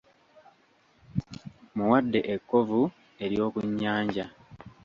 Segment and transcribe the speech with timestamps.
[1.75, 2.81] Muwadde ekkovu
[3.23, 4.25] ery’oku nnyanja